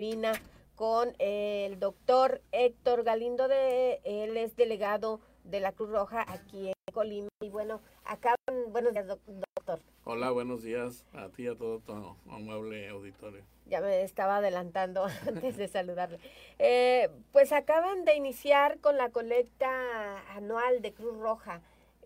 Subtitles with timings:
[0.00, 0.32] Lina
[0.76, 6.94] con el doctor Héctor Galindo de él es delegado de la Cruz Roja aquí en
[6.94, 7.28] Colima.
[7.40, 8.36] Y bueno acaban
[8.68, 9.80] buenos días doctor.
[10.04, 11.92] Hola buenos días a ti y a todo tu
[12.30, 13.42] amable auditorio.
[13.66, 16.20] Ya me estaba adelantando antes de saludarle.
[16.60, 21.60] Eh, pues acaban de iniciar con la colecta anual de Cruz Roja.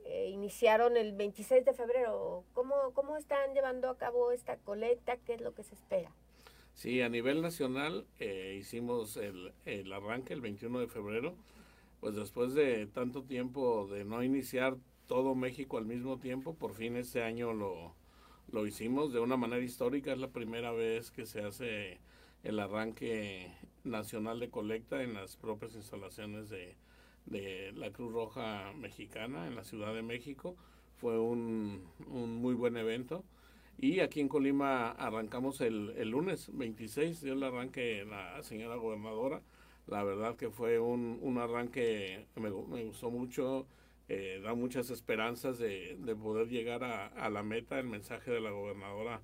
[0.07, 2.45] Eh, iniciaron el 26 de febrero.
[2.55, 6.11] Cómo cómo están llevando a cabo esta colecta qué es lo que se espera
[6.75, 11.37] Sí, a nivel nacional eh, hicimos el, el, arranque el 21 de febrero,
[12.01, 16.97] pues después de tanto tiempo de no iniciar todo México al mismo tiempo, por fin
[16.97, 17.95] este año lo,
[18.51, 22.01] lo hicimos de una manera histórica, es la primera vez que se hace
[22.43, 23.53] el arranque
[23.85, 26.77] nacional de colecta en las propias instalaciones de,
[27.27, 30.57] de la Cruz Roja Mexicana en la Ciudad de México.
[30.97, 33.25] Fue un, un muy buen evento
[33.79, 39.43] y aquí en Colima arrancamos el, el lunes 26, dio el arranque la señora gobernadora.
[39.87, 43.67] La verdad que fue un, un arranque que me, me gustó mucho,
[44.09, 47.79] eh, da muchas esperanzas de, de poder llegar a, a, la meta.
[47.79, 49.21] El mensaje de la gobernadora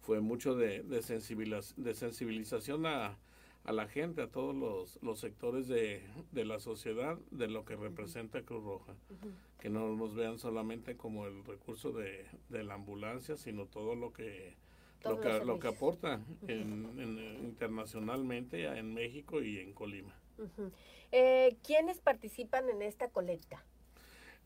[0.00, 3.16] fue mucho de, de, sensibiliz de sensibilización a,
[3.64, 7.76] a la gente, a todos los, los sectores de, de, la sociedad, de lo que
[7.76, 8.92] representa Cruz Roja.
[8.92, 9.32] Uh -huh.
[9.60, 14.12] Que no nos vean solamente como el recurso de, de la ambulancia, sino todo lo
[14.12, 14.56] que,
[15.04, 16.50] lo que, lo que, aporta uh -huh.
[16.50, 20.14] en, en, internacionalmente en México y en Colima.
[20.38, 20.72] Uh -huh.
[21.12, 23.62] eh, ¿Quiénes participan en esta colecta?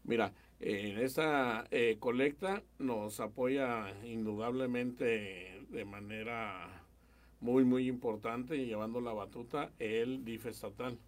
[0.02, 6.73] Mira, en esta eh, colecta nos apoya indudablemente de manera
[7.44, 10.98] muy, muy importante y llevando la batuta el DIF estatal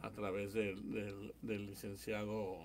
[0.00, 2.56] a través del, del, licenciado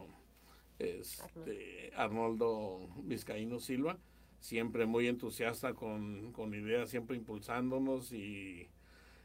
[0.78, 3.98] este, Arnoldo Vizcaíno Silva,
[4.40, 8.68] siempre muy entusiasta con, con ideas, siempre impulsándonos y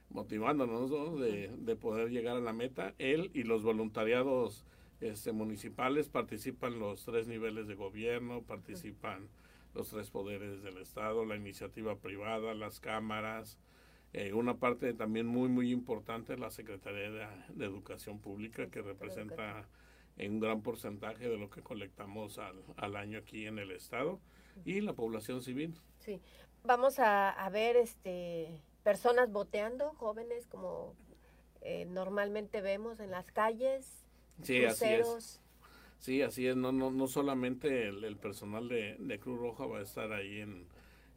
[0.08, 1.16] motivándonos ¿no?
[1.16, 2.94] de, de, poder llegar a la meta.
[2.96, 4.64] Él y los voluntariados
[5.02, 9.28] este, municipales participan los tres niveles de gobierno, participan
[9.74, 13.58] los tres poderes del Estado, la iniciativa privada, las cámaras,
[14.12, 19.66] eh, una parte también muy, muy importante, la Secretaría de, de Educación Pública, que representa
[20.18, 24.20] en un gran porcentaje de lo que colectamos al, al, año aquí en el Estado,
[24.66, 25.74] y la población civil.
[26.00, 26.20] Sí,
[26.62, 30.94] vamos a, a ver este, personas boteando, jóvenes como
[31.62, 34.04] eh, normalmente vemos en las calles,
[34.42, 35.08] sí, cruceros.
[35.08, 35.42] Así es.
[35.98, 39.78] Sí, así es, no, no, no solamente el, el personal de, de Cruz Roja va
[39.78, 40.66] a estar ahí en,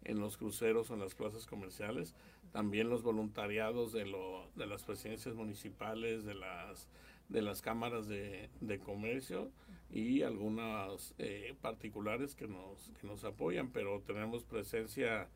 [0.03, 2.15] en los cruceros o en las plazas comerciales,
[2.55, 6.87] también los voluntariados de, lo, de las presidencias municipales, de las,
[7.27, 9.51] de las cámaras de, de comercio
[9.91, 15.27] y algunas eh, particulares que nos, que nos apoyan, pero tenemos presencia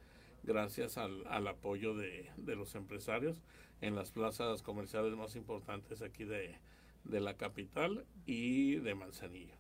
[0.44, 3.44] gracias al, al apoyo de, de, los empresarios
[3.81, 6.56] en las plazas comerciales más importantes aquí de,
[7.03, 9.56] de la capital y de Manzanillo.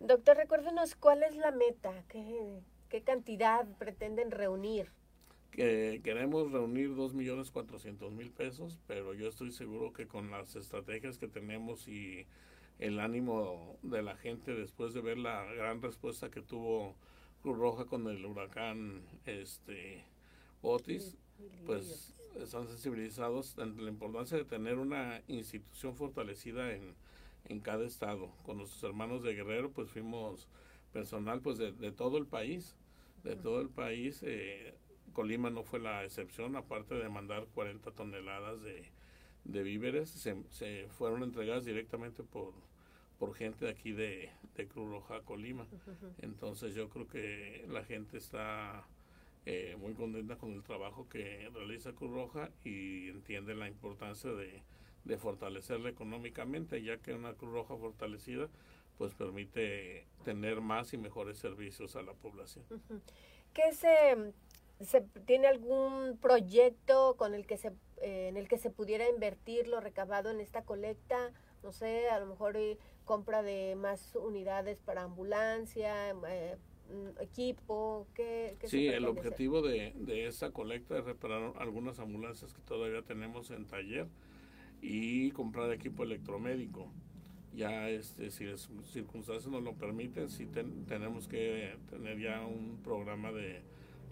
[0.00, 4.90] Doctor, recuérdenos cuál es la meta, ¿Qué, qué cantidad pretenden reunir.
[5.52, 10.56] Que queremos reunir dos millones cuatrocientos mil pesos, pero yo estoy seguro que con las
[10.56, 12.26] estrategias que tenemos y
[12.78, 16.96] el ánimo de la gente después de ver la gran respuesta que tuvo
[17.42, 20.04] Cruz Roja con el huracán este
[20.62, 21.18] Otis,
[21.66, 26.94] pues están sensibilizados ante la importancia de tener una institución fortalecida en,
[27.44, 28.30] en cada estado.
[28.44, 30.48] Con nuestros hermanos de Guerrero, pues fuimos
[30.94, 32.74] personal pues de, de todo el país,
[33.22, 34.22] de todo el país.
[34.22, 34.74] Eh,
[35.12, 38.90] Colima no fue la excepción, aparte de mandar 40 toneladas de,
[39.44, 42.52] de víveres, se, se, fueron entregadas directamente por,
[43.18, 45.66] por gente de aquí de, de Cruz Roja Colima.
[46.18, 48.84] Entonces yo creo que la gente está
[49.46, 54.62] eh, muy contenta con el trabajo que realiza Cruz Roja y entiende la importancia de,
[55.04, 58.48] de fortalecerla económicamente, ya que una Cruz Roja fortalecida
[58.98, 62.64] pues permite tener más y mejores servicios a la población.
[63.52, 64.32] ¿Qué se,
[64.84, 67.72] se, tiene algún proyecto con el que se
[68.02, 71.32] eh, en el que se pudiera invertir lo recabado en esta colecta?
[71.62, 76.56] No sé, a lo mejor eh, compra de más unidades para ambulancia, eh,
[77.20, 82.60] equipo, ¿qué, qué Sí, el objetivo de, de esta colecta es reparar algunas ambulancias que
[82.62, 84.08] todavía tenemos en taller
[84.80, 86.90] y comprar equipo electromédico
[87.54, 92.80] ya este, si las circunstancias nos lo permiten, si ten, tenemos que tener ya un
[92.82, 93.62] programa de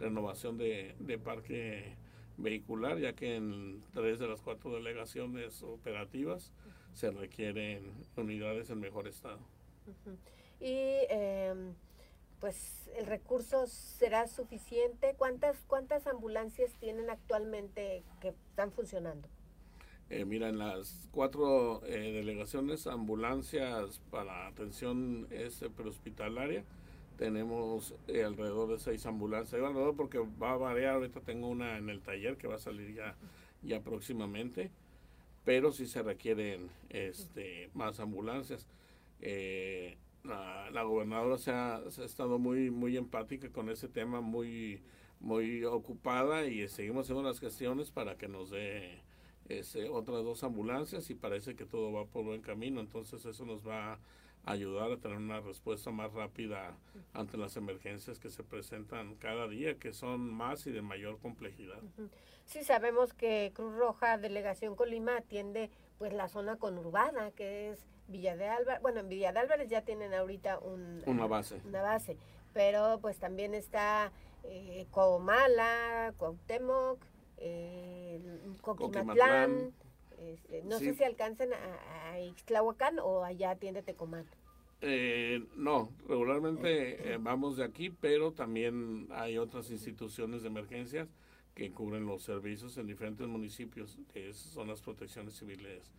[0.01, 1.95] renovación de, de, parque
[2.37, 6.53] vehicular, ya que en tres de las cuatro delegaciones operativas
[6.95, 9.41] se requieren unidades en mejor estado.
[9.87, 10.17] Uh -huh.
[10.61, 11.55] Y eh,
[12.41, 15.15] pues el recurso será suficiente.
[15.17, 19.29] ¿Cuántas, cuántas ambulancias tienen actualmente que están funcionando?
[20.09, 26.65] Eh, mira, en las cuatro eh, delegaciones, ambulancias para atención este, prehospitalaria,
[27.21, 29.63] tenemos eh, alrededor de seis ambulancias.
[29.63, 32.95] alrededor porque va a variar, ahorita tengo una en el taller que va a salir
[32.95, 33.15] ya,
[33.63, 34.71] ya próximamente,
[35.45, 38.67] pero sí se requieren este, más ambulancias.
[40.25, 44.81] La, gobernadora se ha, se ha, estado muy, muy empática con ese tema, muy,
[45.21, 49.03] muy ocupada y seguimos haciendo las gestiones para que nos dé
[49.51, 52.81] este, otras dos ambulancias y parece que todo va por buen camino.
[52.81, 53.99] Entonces eso nos va a
[54.45, 56.77] ayudar a tener una respuesta más rápida
[57.13, 61.81] ante las emergencias que se presentan cada día, que son más y de mayor complejidad.
[62.47, 68.37] Sí, sabemos que Cruz Roja, Delegación Colima, atiende pues la zona conurbada, que es Villa
[68.37, 68.83] de Álvarez.
[68.83, 70.59] Bueno, en Villa de Álvarez ya tienen ahorita
[71.07, 71.61] una base.
[71.65, 72.17] Una base,
[72.53, 74.11] pero pues también está
[74.45, 76.99] eh, Comala, Cuauhtémoc,
[77.37, 78.21] eh,
[78.63, 79.73] Coquimatlán,
[80.21, 84.27] este, no sé si alcanzan a, a, Ixtlahuacán o allá atiende Tecomán.
[84.83, 91.09] Eh, no, regularmente eh, vamos de aquí, pero también hay otras instituciones de emergencias
[91.55, 95.91] que cubren los servicios en diferentes municipios, que son las protecciones civiles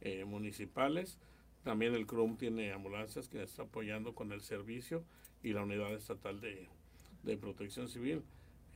[0.00, 1.18] eh, municipales.
[1.62, 5.04] También el CRUM tiene ambulancias que está apoyando con el servicio
[5.42, 6.68] y la unidad estatal de,
[7.22, 8.22] de protección civil.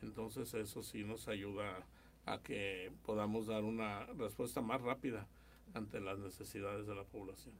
[0.02, 1.86] Entonces eso sí nos ayuda
[2.26, 5.26] a que podamos dar una respuesta más rápida
[5.74, 7.54] ante las necesidades de la población.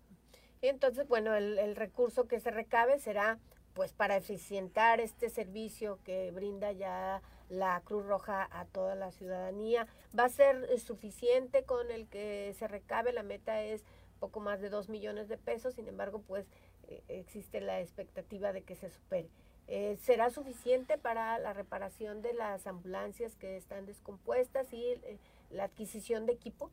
[0.61, 3.38] Y entonces, bueno, el, recurso que se recabe será
[3.75, 9.88] pues para eficientar este servicio que brinda ya la Cruz Roja a toda la ciudadanía.
[10.17, 13.12] ¿Va a ser suficiente con el que se recabe?
[13.12, 13.82] La meta es
[14.20, 16.47] poco más de dos millones de pesos, sin embargo, pues
[16.87, 19.31] eh, existe la expectativa de que se supere.
[19.69, 25.19] Eh, ¿Será suficiente para la reparación de las ambulancias que están descompuestas y eh,
[25.50, 26.70] la adquisición de equipo?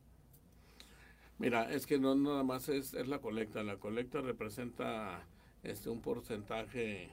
[1.38, 3.62] Mira, es que no nada más es, es la colecta.
[3.62, 5.24] La colecta representa
[5.62, 7.10] este un porcentaje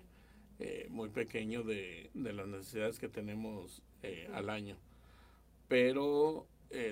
[0.59, 3.81] eh, muy pequeño de, de, las necesidades que tenemos
[4.33, 4.77] al año.
[5.67, 6.47] Pero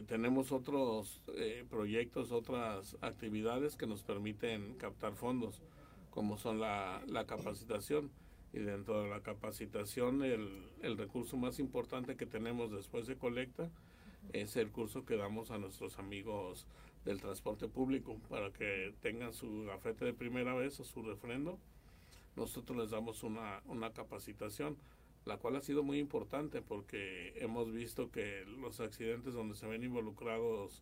[0.08, 1.22] tenemos otros
[1.70, 5.62] proyectos, otras actividades que nos permiten captar fondos,
[6.10, 8.12] como son la, la capacitación
[8.54, 13.70] y dentro de la capacitación el, el, recurso más importante que tenemos después de colecta
[14.34, 16.66] es el curso que damos a nuestros amigos
[17.04, 21.60] del transporte público para que tengan su gafete de primera vez o su refrendo.
[22.36, 24.78] Nosotros les damos una, una capacitación,
[25.26, 29.84] la cual ha sido muy importante porque hemos visto que los accidentes donde se ven
[29.84, 30.82] involucrados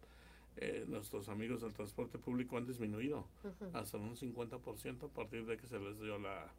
[0.56, 3.26] eh, nuestros amigos del transporte público han disminuido
[3.74, 6.54] hasta un 50% a partir de que se les dio la,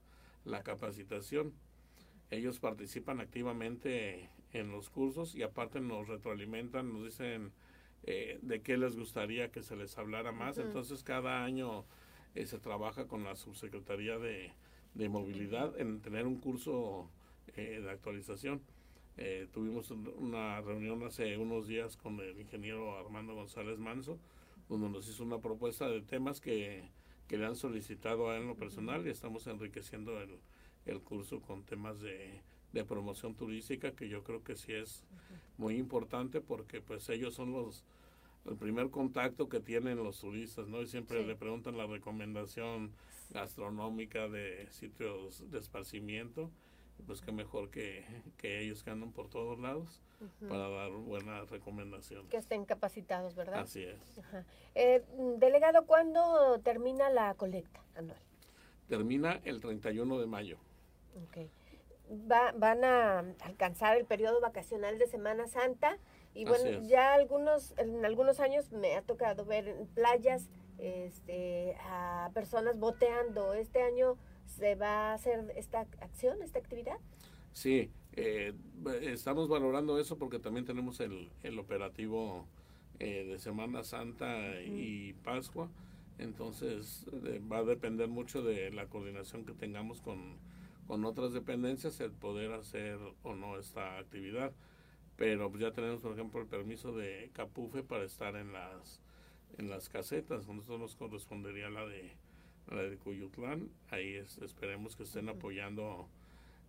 [0.44, 1.52] la capacitación.
[2.30, 7.52] Ellos participan activamente en los cursos y aparte nos retroalimentan, nos dicen
[8.04, 10.58] eh, de qué les gustaría que se les hablara más.
[10.58, 11.84] Entonces cada año
[12.34, 14.52] eh, se trabaja con la subsecretaría de,
[14.94, 17.10] de movilidad en tener un curso
[17.56, 18.62] eh, de actualización.
[19.52, 24.18] tuvimos una reunión hace unos días con el ingeniero Armando González Manso,
[24.68, 26.90] donde nos hizo una propuesta de temas que
[27.28, 30.38] que le han solicitado a él en lo personal y estamos enriqueciendo el,
[30.86, 32.40] el curso con temas de,
[32.72, 35.04] de, promoción turística que yo creo que sí es
[35.56, 37.84] muy importante porque pues ellos son los
[38.46, 40.82] el primer contacto que tienen los turistas, ¿no?
[40.82, 42.92] Y siempre le preguntan la recomendación
[43.30, 46.50] gastronómica de sitios de esparcimiento
[47.06, 48.04] pues qué mejor que,
[48.36, 50.00] que, ellos que andan por todos lados
[50.48, 52.30] para dar buenas recomendaciones.
[52.30, 53.60] Que estén capacitados, ¿verdad?
[53.60, 53.98] Así es.
[54.74, 55.04] Eh,
[55.38, 58.18] delegado, ¿cuándo termina la colecta anual?
[58.88, 60.58] Termina el 31 de mayo.
[61.28, 61.50] Okay.
[62.30, 65.98] Va, van a alcanzar el periodo vacacional de Semana Santa
[66.34, 72.30] y bueno, ya algunos, en algunos años me ha tocado ver en playas este, a
[72.34, 73.54] personas boteando.
[73.54, 76.96] Este año se va a hacer esta acción, esta actividad?
[77.52, 78.52] Sí, eh,
[79.02, 82.46] estamos valorando eso porque también tenemos el, el operativo
[82.98, 85.68] eh, de Semana Santa y Pascua,
[86.18, 87.06] entonces
[87.50, 90.38] va a depender mucho de la coordinación que tengamos con,
[90.86, 94.52] con otras dependencias el poder hacer o no esta actividad.
[95.16, 99.00] Pero ya tenemos, por ejemplo, el permiso de Capufe para estar en las
[99.58, 100.48] en las casetas.
[100.48, 102.16] A nosotros nos correspondería la de
[102.70, 103.70] la de Cuyutlán.
[103.90, 106.08] Ahí esperemos que estén apoyando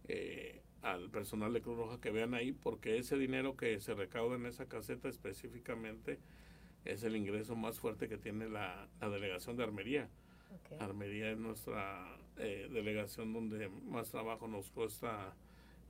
[0.07, 4.35] eh, al personal de Cruz Roja que vean ahí, porque ese dinero que se recauda
[4.35, 6.19] en esa caseta específicamente
[6.85, 10.09] es el ingreso más fuerte que tiene la, delegación de Armería.
[10.79, 15.33] Armería es nuestra eh, delegación donde más trabajo nos cuesta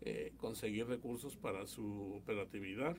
[0.02, 2.96] eh, conseguir recursos para su operatividad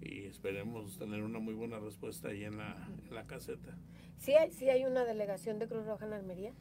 [0.00, 3.76] y esperemos tener una muy buena respuesta ahí en la, en la caseta.
[4.18, 6.52] ¿Sí hay, ¿Sí hay una delegación de Cruz Roja en Almería?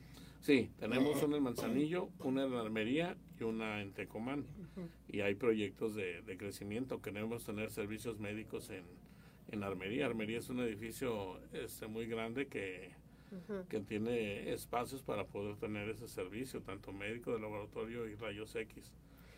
[0.44, 4.46] Sí, tenemos una en Manzanillo, una en Almería y una en Tecomán.
[5.08, 7.02] Y hay proyectos de, de, crecimiento.
[7.02, 8.84] Queremos tener servicios médicos en,
[9.52, 10.06] en Armería.
[10.06, 12.92] Armería es un edificio este, muy grande que,
[13.70, 18.92] que tiene espacios para poder tener ese servicio, tanto médico, de laboratorio y rayos X.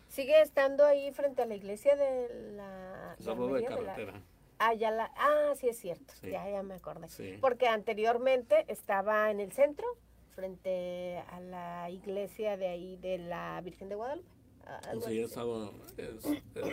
[0.08, 3.16] ¿Sigue estando ahí frente a la iglesia de la...
[3.18, 4.22] de carretera.
[4.58, 5.12] Ah, ya la...
[5.16, 7.08] ah, sí es cierto, ya, ya me acordé.
[7.40, 9.86] Porque anteriormente estaba en el centro,
[10.34, 14.28] frente a la iglesia de ahí de la Virgen de Guadalupe.
[15.06, 15.72] Sí, estado,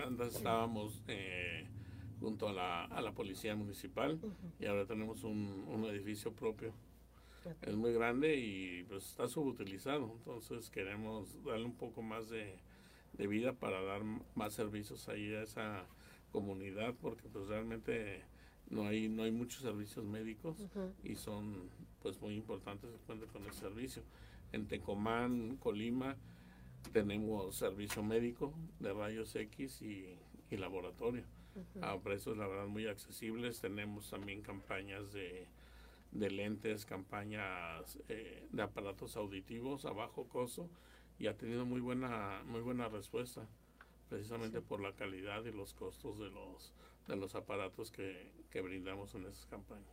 [0.04, 1.68] antes estábamos eh,
[2.20, 4.20] junto a la, a la policía municipal
[4.60, 6.74] y ahora tenemos un, un edificio propio.
[7.62, 12.58] Es muy grande y pues está subutilizado, entonces queremos darle un poco más de,
[13.13, 14.01] de vida para dar
[14.36, 15.86] más servicios ahí a esa
[16.32, 18.24] comunidad porque pues realmente
[18.70, 20.58] no hay no hay muchos servicios médicos
[21.03, 21.70] y son
[22.01, 24.03] pues muy importantes con el servicio.
[24.51, 26.15] En Tecomán, Colima,
[26.91, 30.17] tenemos servicio médico de rayos X y,
[30.51, 31.24] laboratorio
[31.82, 33.60] a precios la verdad muy accesibles.
[33.60, 35.48] Tenemos también campañas de,
[36.12, 40.70] de lentes, campañas eh, de aparatos auditivos a bajo costo
[41.24, 43.48] y ha tenido muy buena muy buena respuesta
[44.10, 46.74] precisamente por la calidad y los costos de los
[47.08, 49.88] de los aparatos que, que brindamos en esas campañas.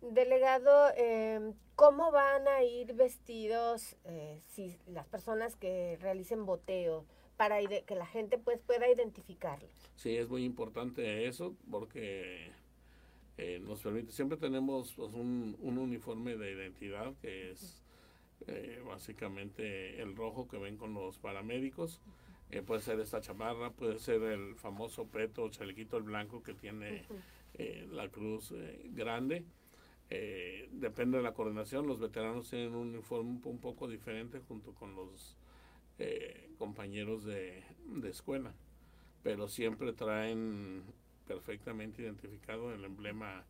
[0.00, 7.04] Delegado, eh, ¿cómo van a ir vestidos eh, si las personas que realicen boteo
[7.36, 9.70] para que la gente pues pueda identificarlos?
[9.96, 12.52] Sí, es muy importante eso porque
[13.38, 17.82] eh, nos permite, siempre tenemos pues, un, un, uniforme de identidad que es
[18.46, 22.00] eh, básicamente el rojo que ven con los paramédicos.
[22.50, 26.54] Eh, puede ser esta chamarra, puede ser el famoso peto o chalequito el blanco que
[26.54, 27.04] tiene
[27.54, 28.52] eh, la cruz
[28.92, 29.44] grande.
[30.08, 35.36] depende de la coordinación, los veteranos tienen un uniforme un poco diferente junto con los
[36.58, 38.52] compañeros de, de escuela,
[39.22, 40.82] pero siempre traen
[41.28, 43.44] perfectamente identificado el emblema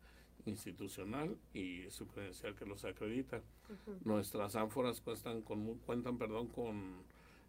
[0.45, 3.41] institucional y su credencial que los acredita.
[4.03, 7.03] Nuestras ánforas cuestan con, cuentan perdón, con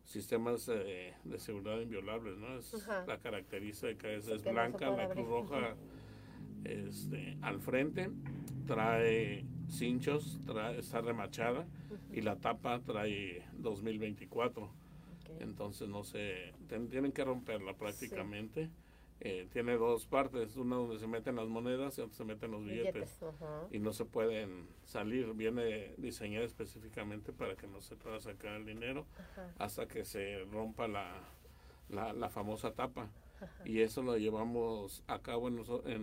[0.04, 2.58] sistemas de, seguridad inviolables, ¿no?
[2.58, 5.76] Es la característica es, es blanca, la cruz roja
[6.64, 8.10] este, al frente,
[8.66, 11.66] trae cinchos, trae, está remachada
[12.12, 14.70] y la tapa trae 2024.
[15.40, 18.70] Entonces no se, tienen que romperla prácticamente.
[19.24, 22.64] Eh, tiene dos partes, una donde se meten las monedas y otra se meten los
[22.64, 23.20] billetes,
[23.70, 28.66] y no se pueden salir, viene diseñada específicamente para que no se pueda sacar el
[28.66, 29.06] dinero
[29.58, 31.22] hasta que se rompa la,
[31.88, 33.10] la, famosa tapa.
[33.64, 36.02] Y eso lo llevamos a cabo en, en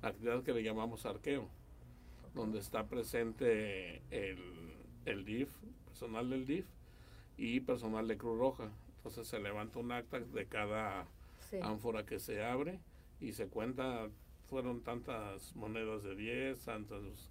[0.00, 1.46] una actividad que le llamamos arqueo,
[2.34, 5.50] donde está presente el, el DIF,
[5.84, 6.66] personal del DIF
[7.36, 11.06] y personal de Cruz Roja, entonces se levanta un acta de cada
[11.60, 12.80] ánfora que se abre
[13.20, 14.08] y se cuenta,
[14.48, 17.30] fueron tantas monedas de 10, tantos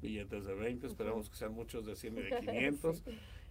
[0.00, 3.02] billetes de 20, esperamos que sean muchos de 100 y de 500.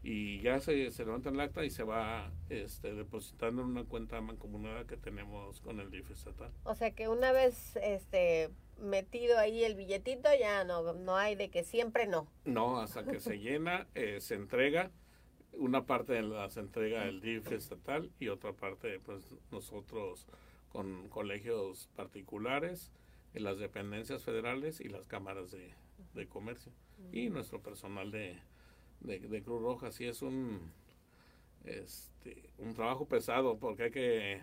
[0.04, 4.22] Y ya se, se levanta el acta y se va este, depositando en una cuenta
[4.22, 6.52] mancomunada que tenemos con el DIF estatal.
[6.64, 11.50] O sea que una vez este, metido ahí el billetito, ya no, no hay de
[11.50, 12.28] que siempre no.
[12.46, 14.92] No, hasta que se llena, eh, se entrega
[15.54, 20.28] una parte de las entrega el DIF estatal y otra parte pues nosotros
[20.70, 22.92] con colegios particulares,
[23.34, 26.72] en las dependencias federales y las cámaras de, comercio
[27.12, 28.40] y nuestro personal de,
[29.02, 29.92] de, Cruz Roja.
[29.92, 30.72] Sí es un,
[31.64, 34.42] este, un trabajo pesado porque hay que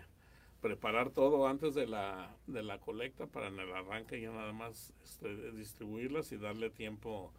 [0.61, 4.93] preparar todo antes de la, de la colecta para en el arranque ya nada más
[5.03, 7.33] este, distribuirlas y darle tiempo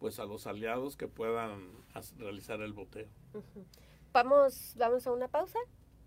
[0.00, 1.70] pues a los aliados que puedan
[2.16, 3.06] realizar el boteo.
[4.12, 5.58] Vamos, vamos a una pausa,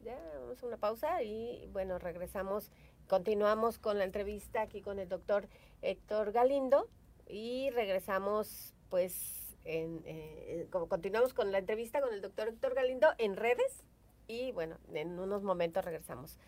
[0.03, 2.71] ya, vamos a una pausa y bueno, regresamos,
[3.07, 5.47] continuamos con la entrevista aquí con el doctor
[5.81, 6.89] Héctor Galindo
[7.27, 13.37] y regresamos pues en, eh, continuamos con la entrevista con el doctor Héctor Galindo en
[13.37, 13.83] redes
[14.27, 16.39] y bueno, en unos momentos regresamos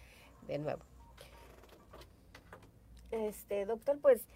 [0.47, 0.83] de nuevo.
[3.11, 4.27] Este, doctor, pues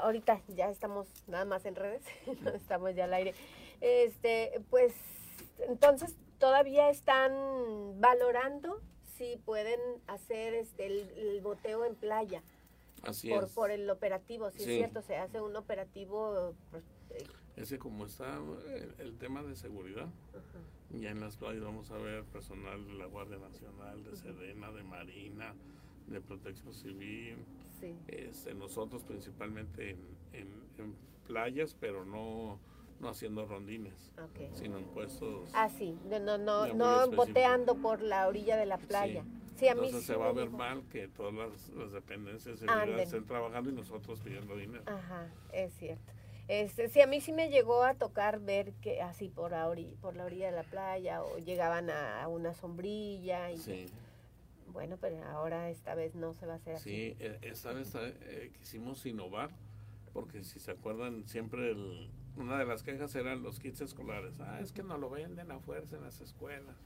[0.00, 2.02] ahorita ya estamos nada más en redes,
[2.42, 3.34] no estamos ya al aire.
[3.80, 4.94] Este, pues
[5.68, 7.32] entonces todavía están
[8.00, 8.80] valorando
[9.16, 12.42] si pueden hacer este el, boteo en playa.
[13.02, 16.54] Así por, Por el operativo, si es cierto, se hace un operativo.
[16.70, 18.38] Pues, eh, ese como está
[18.98, 20.08] el, tema de seguridad.
[20.90, 24.82] Ya en las playas vamos a ver personal de la Guardia Nacional, de Sedena, de
[24.82, 25.54] Marina,
[26.12, 27.36] de Protección Civil.
[28.06, 29.96] Este, nosotros principalmente
[30.32, 30.62] en,
[31.26, 32.58] playas, pero no
[33.00, 34.12] no haciendo rondines,
[34.52, 35.50] sino en puestos.
[35.54, 39.24] Ah, sí, no, no, no, boteando por la orilla de la playa.
[39.56, 39.66] Sí.
[39.66, 43.70] a Entonces se va a ver mal que todas las, dependencias de seguridad estén trabajando
[43.70, 44.84] y nosotros pidiendo dinero.
[44.86, 46.12] Ajá, es cierto.
[46.48, 49.96] Este, sí, a mí sí me llegó a tocar ver que así por, la orilla,
[50.00, 53.50] por la orilla de la playa o llegaban a, una sombrilla.
[53.50, 53.86] Y, sí.
[54.72, 56.90] Bueno, pero ahora esta vez no se va a hacer así.
[56.90, 59.50] Sí, e, esta vez eh, quisimos innovar
[60.12, 64.40] porque si se acuerdan siempre el, una de las quejas eran los kits escolares.
[64.40, 66.76] Ah, es que no lo venden a fuerza en las escuelas.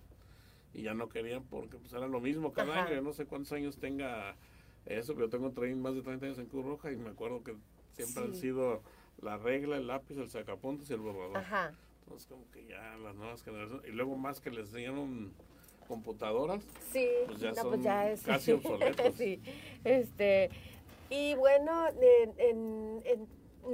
[0.74, 2.94] Y ya no querían porque pues era lo mismo cada año.
[2.94, 4.36] Yo no sé cuántos años tenga
[4.84, 7.56] eso, pero tengo más de 30 años en Cruz Roja y me acuerdo que
[7.92, 8.82] siempre han sido
[9.22, 11.38] la regla, el lápiz, el sacapuntas y el borrador.
[11.38, 11.72] Ajá.
[12.02, 13.88] Entonces, como que ya las nuevas generaciones.
[13.88, 15.32] Y luego más que les dieron
[15.86, 16.62] computadoras.
[16.92, 17.82] Sí, pues ya pues son
[18.24, 19.14] casi obsoletos.
[19.18, 19.40] sí.
[19.84, 20.50] Este,
[21.10, 21.86] y bueno,
[22.38, 23.28] en,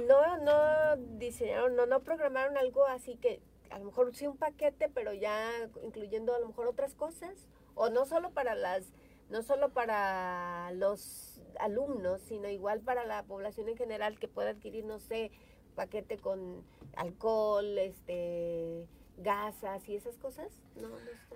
[0.07, 4.89] no, no diseñaron, no, no programaron algo así que a lo mejor sí un paquete,
[4.89, 5.49] pero ya
[5.83, 7.47] incluyendo a lo mejor otras cosas.
[7.75, 8.93] O no solo para las,
[9.29, 14.85] no solo para los alumnos, sino igual para la población en general que pueda adquirir,
[14.85, 15.31] no sé,
[15.75, 16.63] paquete con
[16.95, 20.47] alcohol, este gasas y esas cosas?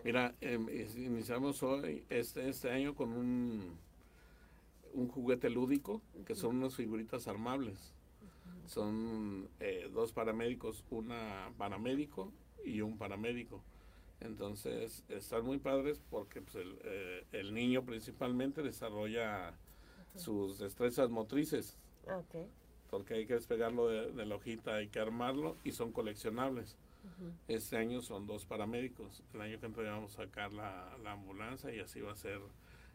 [0.04, 0.68] Mira, em,
[0.98, 3.78] iniciamos hoy, este, este año con un,
[4.94, 7.94] un juguete lúdico, que son unas figuritas armables.
[8.66, 12.32] Son eh, dos paramédicos, una paramédico
[12.66, 13.62] y un paramédico.
[14.20, 19.54] Entonces, están muy padres porque pues, el, eh, el niño principalmente desarrolla
[20.18, 21.78] sus destrezas motrices.
[22.90, 26.78] Porque hay que despegarlo de, la hojita, hay que armarlo y son coleccionables.
[27.48, 29.24] Este año son dos paramédicos.
[29.34, 32.40] El año que entra vamos a sacar la, ambulancia y así va a ser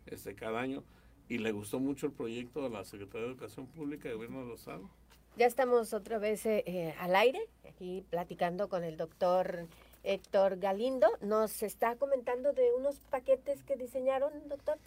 [0.07, 0.85] este cada año.
[1.29, 4.55] Y le gustó mucho el proyecto de la Secretaría de Educación Pública y Gobierno de
[4.55, 4.89] Estado.
[5.37, 9.67] Ya estamos otra vez eh, eh, al aire, aquí platicando con el doctor
[10.03, 11.09] Héctor Galindo.
[11.23, 14.79] Nos está comentando de unos paquetes que diseñaron, doctor,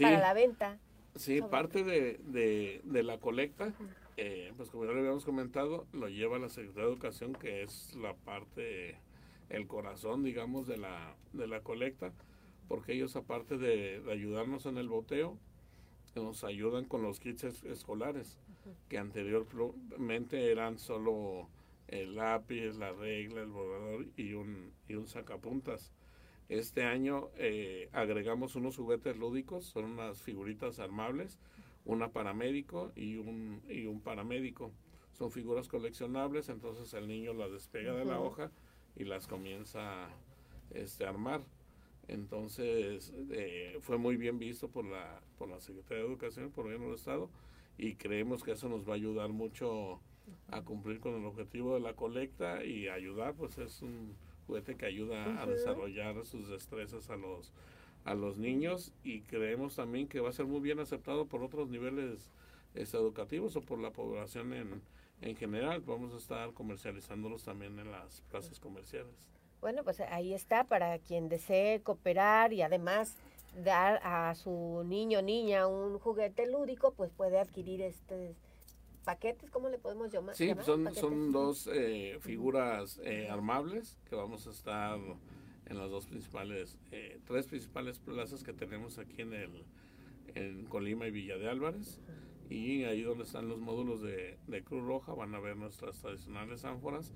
[0.00, 0.78] para la venta.
[1.16, 2.20] Sí, parte de,
[2.84, 3.72] de, la colecta,
[4.16, 7.94] eh, pues como ya lo habíamos comentado, lo lleva la Secretaría de Educación, que es
[7.96, 8.98] la parte,
[9.50, 12.12] el corazón, digamos, de la, de la colecta,
[12.68, 15.38] porque ellos aparte de, ayudarnos en el boteo,
[16.14, 18.38] nos ayudan con los kits escolares,
[18.88, 21.48] que anteriormente eran solo
[21.88, 25.92] el lápiz, la regla, el borrador y un, y un sacapuntas.
[26.48, 31.38] Este año eh, agregamos unos juguetes lúdicos, son unas figuritas armables,
[31.86, 34.72] una paramédico y un, y un paramédico.
[35.12, 38.50] Son figuras coleccionables, entonces el niño las despega de la hoja
[38.96, 40.08] y las comienza
[40.70, 41.42] este, a armar.
[42.08, 46.72] Entonces eh, fue muy bien visto por la, por la Secretaría de Educación, por el
[46.72, 47.30] Gobierno del Estado,
[47.78, 50.00] y creemos que eso nos va a ayudar mucho
[50.48, 54.14] a cumplir con el objetivo de la colecta y ayudar, pues es un
[54.46, 57.52] juguete que ayuda a desarrollar sus destrezas a los
[58.06, 61.68] a los niños y creemos también que va a ser muy bien aceptado por otros
[61.68, 62.30] niveles
[62.74, 64.80] este, educativos o por la población en,
[65.20, 65.82] en general.
[65.84, 69.12] Vamos a estar comercializándolos también en las plazas comerciales.
[69.60, 73.16] Bueno, pues ahí está para quien desee cooperar y además
[73.64, 78.36] dar a su niño o niña un juguete lúdico, pues puede adquirir este
[79.04, 80.34] paquetes, ¿cómo le podemos llamar?
[80.34, 84.98] Sí, son, son dos eh, figuras eh, armables que vamos a estar
[85.66, 89.64] en las dos principales, eh, tres principales plazas que tenemos aquí en el
[90.34, 92.00] en Colima y Villa de Álvarez.
[92.48, 97.12] Y ahí donde están los módulos de, Cruz Roja van a ver nuestras tradicionales ánforas,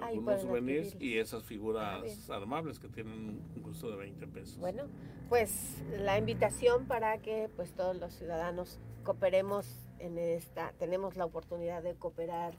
[0.00, 4.58] algunos souvenirs y esas figuras ah, armables que tienen un costo de 20 pesos.
[4.58, 4.84] Bueno,
[5.28, 9.66] pues la invitación para que pues todos los ciudadanos cooperemos
[9.98, 12.54] en esta, tenemos la oportunidad de cooperar,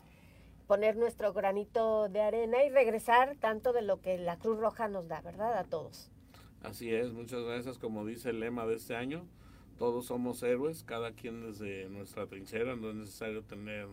[0.71, 5.05] poner nuestro granito de arena y regresar tanto de lo que la Cruz Roja nos
[5.09, 5.57] da, ¿verdad?
[5.57, 6.09] A todos.
[6.63, 7.77] Así es, muchas gracias.
[7.77, 9.27] Como dice el lema de este año,
[9.77, 13.89] todos somos héroes, cada quien desde nuestra trinchera, no es necesario tener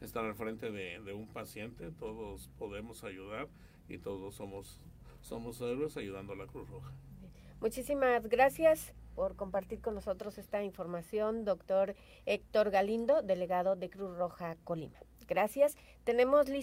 [0.00, 3.46] estar al frente de, de un paciente, todos podemos ayudar
[3.88, 4.80] y todos somos,
[5.20, 6.92] somos héroes ayudando a la Cruz Roja.
[7.60, 14.56] Muchísimas gracias por compartir con nosotros esta información, doctor Héctor Galindo, delegado de Cruz Roja
[14.64, 14.98] Colima.
[15.28, 15.76] Gracias.
[16.04, 16.56] Tenemos listo